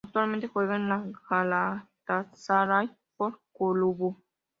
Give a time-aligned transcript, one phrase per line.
[0.03, 4.09] Actualmente juega en el galatasaray spor kulübü